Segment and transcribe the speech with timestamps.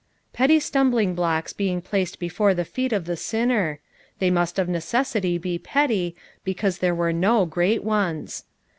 [0.33, 3.77] Petty stumbling blocks being placed before the feet of the sinner;—
[4.17, 8.45] they must of necessity be petty, because there were no great ones.